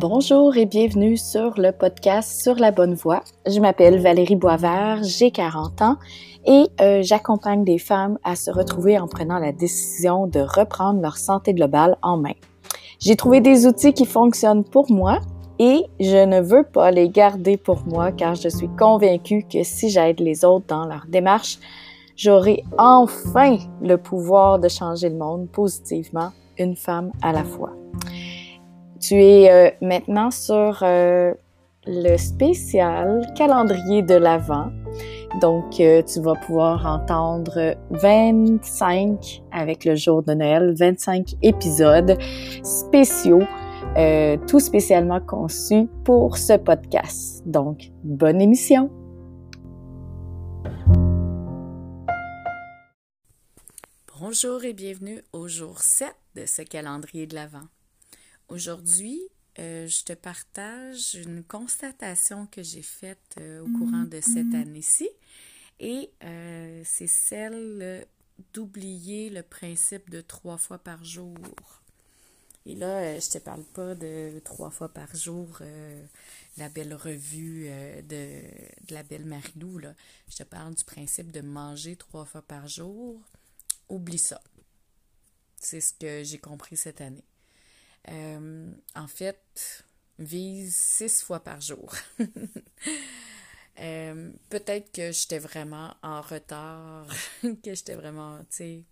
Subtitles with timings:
[0.00, 3.24] Bonjour et bienvenue sur le podcast Sur la bonne voie.
[3.48, 5.96] Je m'appelle Valérie Boisvert, j'ai 40 ans
[6.46, 11.16] et euh, j'accompagne des femmes à se retrouver en prenant la décision de reprendre leur
[11.16, 12.34] santé globale en main.
[13.00, 15.18] J'ai trouvé des outils qui fonctionnent pour moi
[15.58, 19.90] et je ne veux pas les garder pour moi car je suis convaincue que si
[19.90, 21.58] j'aide les autres dans leur démarche,
[22.14, 27.72] j'aurai enfin le pouvoir de changer le monde positivement, une femme à la fois.
[29.00, 31.32] Tu es euh, maintenant sur euh,
[31.86, 34.72] le spécial calendrier de l'Avent.
[35.40, 42.18] Donc, euh, tu vas pouvoir entendre 25 avec le jour de Noël, 25 épisodes
[42.62, 43.42] spéciaux,
[44.46, 47.42] tout spécialement conçus pour ce podcast.
[47.46, 48.90] Donc, bonne émission!
[54.20, 57.68] Bonjour et bienvenue au jour 7 de ce calendrier de l'Avent.
[58.48, 59.20] Aujourd'hui,
[59.58, 64.62] euh, je te partage une constatation que j'ai faite euh, au courant de cette mm-hmm.
[64.62, 65.08] année-ci
[65.80, 68.06] et euh, c'est celle
[68.54, 71.36] d'oublier le principe de trois fois par jour.
[72.64, 75.60] Et là, je te parle pas de trois fois par jour,
[76.58, 77.70] la belle revue
[78.08, 78.42] de,
[78.86, 79.78] de, la belle Marilou.
[79.78, 79.94] Là.
[80.28, 83.20] Je te parle du principe de manger trois fois par jour.
[83.88, 84.42] Oublie ça.
[85.56, 87.24] C'est ce que j'ai compris cette année.
[88.08, 89.84] Euh, en fait,
[90.18, 91.94] vise six fois par jour.
[93.80, 97.06] Euh, peut-être que j'étais vraiment en retard,
[97.42, 98.82] que j'étais vraiment, tu sais,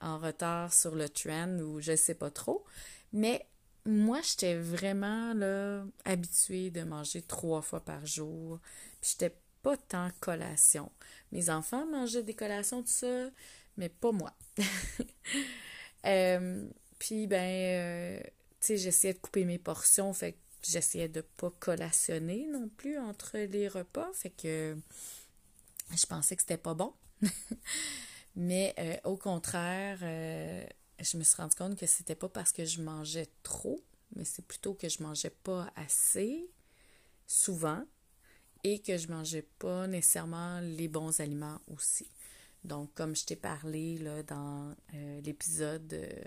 [0.00, 2.64] en retard sur le trend ou je sais pas trop.
[3.12, 3.46] Mais
[3.84, 8.58] moi, j'étais vraiment là, habituée de manger trois fois par jour.
[9.00, 10.90] Puis j'étais pas tant collation.
[11.32, 13.30] Mes enfants mangeaient des collations, tout ça,
[13.76, 14.32] mais pas moi.
[16.06, 16.68] euh,
[16.98, 18.20] puis, ben,
[18.60, 23.68] j'essayais de couper mes portions, fait que j'essayais de pas collationner non plus entre les
[23.68, 24.76] repas, fait que
[25.96, 26.92] je pensais que c'était pas bon.
[28.36, 30.64] Mais euh, au contraire, euh,
[31.00, 33.80] je me suis rendu compte que c'était pas parce que je mangeais trop,
[34.14, 36.48] mais c'est plutôt que je mangeais pas assez
[37.26, 37.84] souvent
[38.62, 42.10] et que je mangeais pas nécessairement les bons aliments aussi.
[42.64, 44.74] Donc, comme je t'ai parlé là, dans
[45.22, 46.24] l'épisode euh,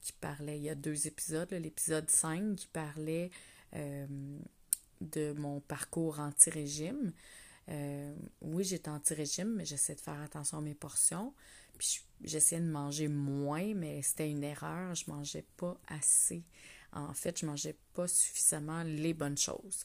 [0.00, 3.30] qui parlait, il y a deux épisodes, l'épisode 5 qui parlait
[3.74, 4.06] euh,
[5.00, 7.12] de mon parcours anti-régime.
[7.68, 11.34] Euh, oui, j'étais anti-régime, mais j'essaie de faire attention à mes portions.
[11.76, 14.94] Puis j'essayais de manger moins, mais c'était une erreur.
[14.94, 16.42] Je mangeais pas assez.
[16.92, 19.84] En fait, je mangeais pas suffisamment les bonnes choses.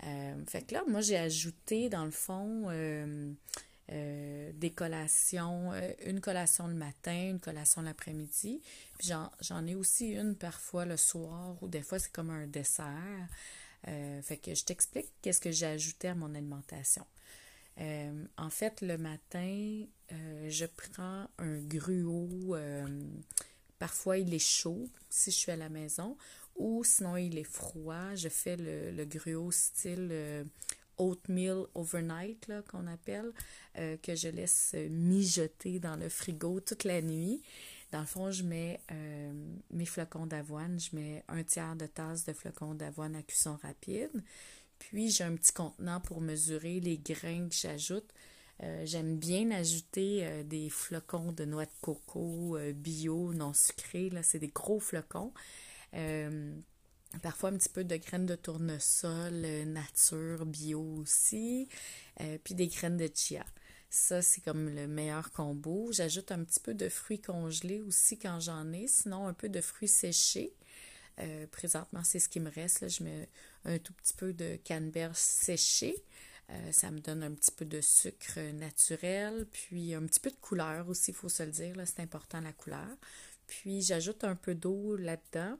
[0.00, 3.32] fait que là, moi, j'ai ajouté, dans le fond, euh,
[3.90, 8.62] des collations, euh, une collation le matin, une collation l'après-midi.
[9.00, 13.28] j'en ai aussi une parfois le soir ou des fois c'est comme un dessert.
[13.88, 17.04] Euh, fait que je t'explique qu'est-ce que j'ai ajouté à mon alimentation.
[18.36, 22.56] en fait, le matin, je prends un gruau.
[23.78, 26.16] parfois, il est chaud si je suis à la maison
[26.56, 28.14] ou sinon il est froid.
[28.14, 30.46] Je fais le, le gruau style
[31.00, 33.32] oatmeal overnight, qu'on appelle,
[33.78, 37.42] euh, que je laisse mijoter dans le frigo toute la nuit.
[37.90, 39.32] Dans le fond, je mets euh,
[39.70, 44.22] mes flocons d'avoine, je mets un tiers de tasse de flocons d'avoine à cuisson rapide.
[44.78, 48.08] Puis, j'ai un petit contenant pour mesurer les grains que j'ajoute.
[48.62, 54.10] Euh, j'aime bien ajouter des flocons de noix de coco bio, non sucrés.
[54.10, 55.32] Là, c'est des gros flocons.
[57.18, 61.68] Parfois un petit peu de graines de tournesol, euh, nature, bio aussi,
[62.20, 63.44] euh, puis des graines de chia.
[63.90, 65.90] Ça, c'est comme le meilleur combo.
[65.90, 69.60] J'ajoute un petit peu de fruits congelés aussi quand j'en ai, sinon un peu de
[69.60, 70.54] fruits séchés.
[71.18, 72.88] Euh, présentement, c'est ce qui me reste.
[72.88, 73.28] Je mets
[73.64, 75.96] un tout petit peu de canneberge séché.
[76.70, 80.88] ça me donne un petit peu de sucre naturel, puis un petit peu de couleur
[80.88, 81.74] aussi, il faut se le dire.
[81.84, 82.96] C'est important la couleur.
[83.48, 85.58] Puis j'ajoute un peu d'eau là-dedans.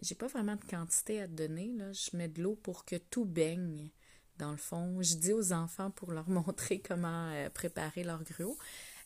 [0.00, 1.72] J'ai pas vraiment de quantité à te donner.
[1.76, 1.92] Là.
[1.92, 3.90] Je mets de l'eau pour que tout baigne.
[4.38, 8.56] Dans le fond, je dis aux enfants pour leur montrer comment euh, préparer leur gruau.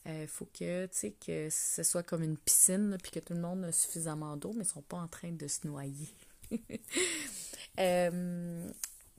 [0.04, 3.64] Il euh, faut que, que ce soit comme une piscine, puis que tout le monde
[3.64, 6.08] a suffisamment d'eau, mais ils sont pas en train de se noyer.
[7.78, 8.70] Euh,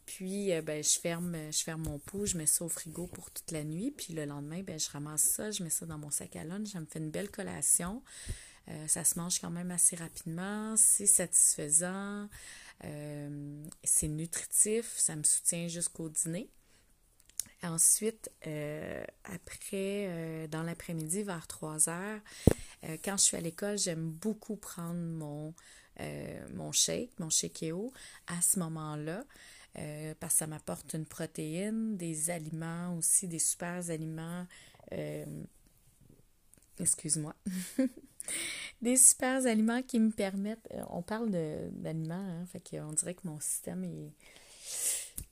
[0.06, 3.50] puis, ben, je ferme, je ferme mon pot, je mets ça au frigo pour toute
[3.50, 3.90] la nuit.
[3.90, 6.68] Puis le lendemain, ben, je ramasse ça, je mets ça dans mon sac à lunch.
[6.68, 8.04] Ça me fait une belle collation.
[8.70, 12.30] Euh, ça se mange quand même assez rapidement, c'est satisfaisant,
[12.86, 16.50] euh, c'est nutritif, ça me soutient jusqu'au dîner.
[17.62, 22.20] Ensuite, euh, après, dans l'après-midi, vers 3 heures,
[23.06, 25.54] quand je suis à l'école, j'aime beaucoup prendre mon
[26.56, 27.94] mon shake, mon shakeeo
[28.28, 29.24] à ce moment-là.
[30.20, 34.46] parce que ça m'apporte une protéine, des aliments aussi, des super aliments.
[36.80, 37.36] Excuse-moi.
[38.82, 40.68] des super aliments qui me permettent.
[40.90, 44.12] On parle d'aliments, hein, fait qu'on dirait que mon système est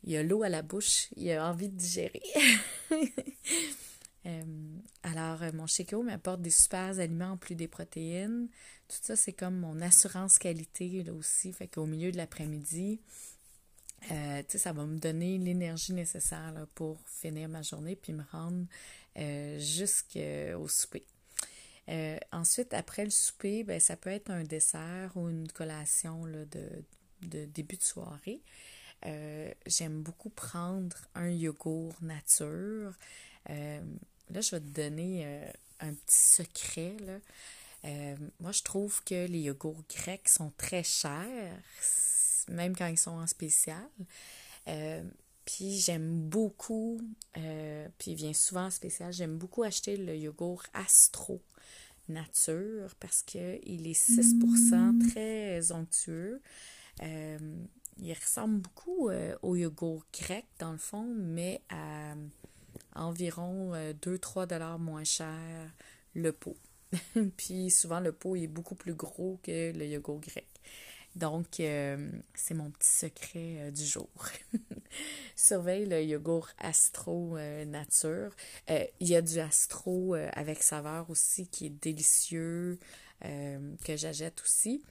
[0.04, 2.24] il a l'eau à la bouche, il a envie de digérer.
[4.28, 4.44] Euh,
[5.02, 8.50] alors, euh, mon Sheko m'apporte des super aliments en plus des protéines.
[8.88, 11.52] Tout ça, c'est comme mon assurance qualité là aussi.
[11.52, 13.02] Fait qu'au milieu de l'après-midi,
[14.12, 18.68] euh, ça va me donner l'énergie nécessaire pour finir ma journée puis me rendre
[19.58, 21.04] jusqu'au souper.
[22.32, 26.84] Ensuite, après le souper, ben, ça peut être un dessert ou une collation là, de,
[27.22, 28.42] de début de soirée.
[29.06, 32.94] Euh, j'aime beaucoup prendre un yogourt nature.
[33.50, 33.82] Euh,
[34.30, 36.96] là, je vais te donner euh, un petit secret.
[38.40, 41.58] moi, je trouve que les yogourts grecs sont très chers,
[42.48, 43.90] même quand ils sont en spécial.
[45.46, 47.00] Puis j'aime beaucoup,
[47.34, 51.42] puis il vient souvent en spécial, j'aime beaucoup acheter le yogourt Astro
[52.10, 56.42] nature parce qu'il est 6% très onctueux
[58.02, 62.16] il ressemble beaucoup euh, au yogourt grec, dans le fond, mais à
[62.96, 65.38] environ 2-3 euh, dollars moins cher
[66.14, 66.58] le pot.
[67.38, 70.48] Puis souvent, le pot est beaucoup plus gros que le yogourt grec.
[71.16, 74.10] Donc, euh, c'est mon petit secret du jour.
[75.36, 78.36] Surveille le yogourt Astro Nature.
[78.70, 82.80] Il y a du Astro avec saveur aussi qui est délicieux,
[83.22, 84.84] que j'achète aussi.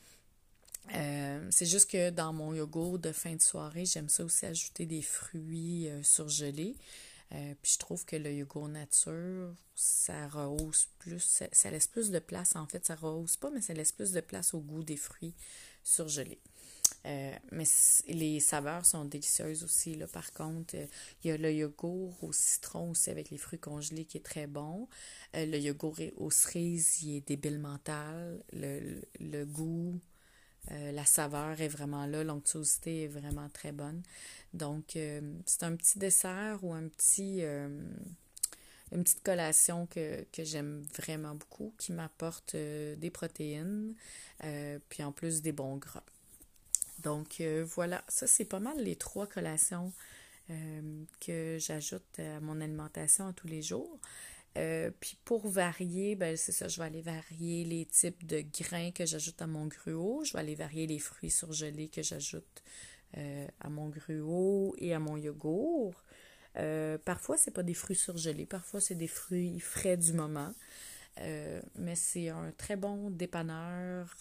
[0.94, 4.86] Euh, c'est juste que dans mon yogourt de fin de soirée, j'aime ça aussi ajouter
[4.86, 6.76] des fruits euh, surgelés.
[7.32, 12.18] Euh, puis je trouve que le yogourt nature, ça rehausse plus, ça, laisse plus de
[12.18, 14.96] place en fait, ça rehausse pas, mais ça laisse plus de place au goût des
[14.96, 15.34] fruits
[15.90, 16.40] surgelés.
[17.04, 17.64] mais
[18.08, 19.94] les saveurs sont délicieuses aussi.
[19.96, 20.06] Là.
[20.06, 20.74] Par contre,
[21.24, 24.46] il y a le yogourt au citron aussi avec les fruits congelés qui est très
[24.46, 24.88] bon.
[25.34, 28.42] le yogourt aux cerises, il est débile mental.
[28.52, 29.98] Le, le goût,
[30.70, 34.02] euh, la saveur est vraiment là, l'onctuosité est vraiment très bonne.
[34.54, 37.68] Donc, euh, c'est un petit dessert ou un petit, euh,
[38.92, 43.94] une petite collation que, j'aime vraiment beaucoup, qui m'apporte des protéines,
[44.88, 46.04] puis en plus des bons gras.
[46.98, 47.40] Donc,
[47.74, 49.92] voilà, ça c'est pas mal les trois collations
[51.20, 54.00] que j'ajoute à mon alimentation à tous les jours.
[54.58, 58.90] Euh, puis pour varier, ben c'est ça, je vais aller varier les types de grains
[58.90, 60.24] que j'ajoute à mon gruau.
[60.24, 62.62] Je vais aller varier les fruits surgelés que j'ajoute
[63.16, 66.02] euh, à mon gruau et à mon yogourt.
[66.56, 70.52] Euh, parfois, c'est pas des fruits surgelés, parfois c'est des fruits frais du moment.
[71.76, 74.14] mais c'est un très bon dépanneur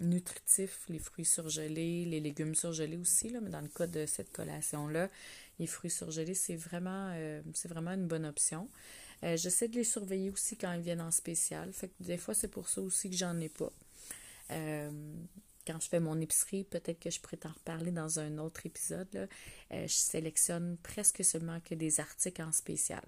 [0.00, 4.32] nutritif, les fruits surgelés, les légumes surgelés aussi, là, mais dans le cas de cette
[4.32, 5.08] collation-là,
[5.60, 8.68] les fruits surgelés, c'est vraiment, euh, c'est vraiment une bonne option.
[9.22, 11.72] Euh, j'essaie de les surveiller aussi quand ils viennent en spécial.
[11.72, 13.70] Fait que des fois, c'est pour ça aussi que j'en ai pas.
[15.70, 18.66] Euh, quand je fais mon épicerie, peut-être que je pourrais t'en reparler dans un autre
[18.66, 19.28] épisode.
[19.70, 23.04] je sélectionne presque seulement que des articles en spécial.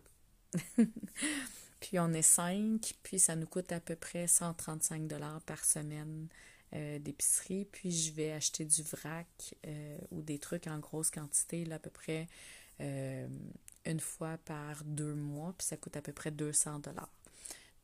[1.80, 6.28] puis on est cinq, puis ça nous coûte à peu près 135 dollars par semaine
[6.72, 9.54] d'épicerie, puis je vais acheter du vrac
[10.10, 12.28] ou des trucs en grosse quantité, là, à peu près
[12.82, 13.28] euh,
[13.84, 17.12] une fois par deux mois, puis ça coûte à peu près 200 dollars.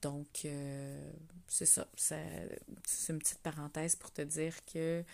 [0.02, 1.12] Donc, euh,
[1.48, 1.88] c'est ça.
[1.96, 5.04] C'est une petite parenthèse pour te dire que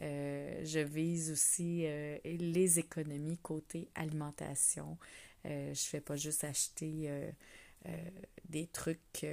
[0.00, 1.86] euh, je vise aussi
[2.24, 4.98] les économies côté alimentation.
[5.44, 7.32] je ne fais pas juste acheter
[8.48, 9.26] des trucs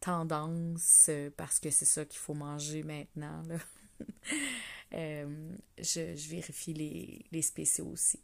[0.00, 3.42] tendance parce que c'est ça qu'il faut manger maintenant.
[4.92, 8.20] je, vérifie les, les spéciaux aussi.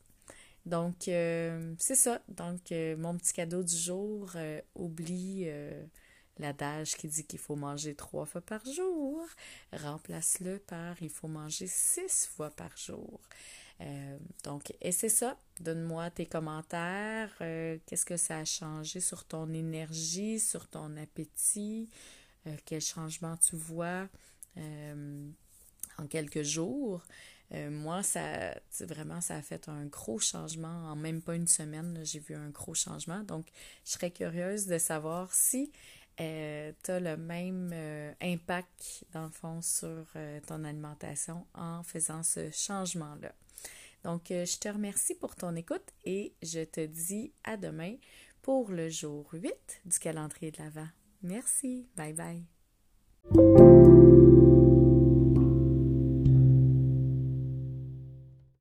[0.67, 2.21] Donc, euh, c'est ça.
[2.29, 5.49] Donc, euh, mon petit cadeau du jour, euh, oublie
[6.39, 9.27] l'adage qui dit qu'il faut manger trois fois par jour.
[9.73, 13.21] Remplace-le par il faut manger six fois par jour.
[14.45, 15.39] donc, et c'est ça.
[15.61, 17.35] Donne-moi tes commentaires.
[17.39, 21.89] Qu'est-ce que ça a changé sur ton énergie, sur ton appétit?
[22.65, 24.09] quel changement tu vois
[24.57, 27.03] en quelques jours?
[27.53, 30.91] Euh, moi, ça, vraiment, ça a fait un gros changement.
[30.91, 33.21] En même pas une semaine, j'ai vu un gros changement.
[33.25, 33.47] Donc,
[33.85, 35.73] je serais curieuse de savoir si
[36.21, 40.07] euh, tu as le même euh, impact, dans le fond, sur
[40.47, 43.33] ton alimentation en faisant ce changement-là.
[44.05, 47.97] Donc, je te remercie pour ton écoute et je te dis à demain
[48.43, 50.89] pour le jour 8 du calendrier de l'Avent.
[51.23, 51.87] Merci.
[51.97, 52.60] Bye bye.